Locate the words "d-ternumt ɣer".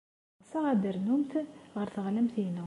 0.81-1.87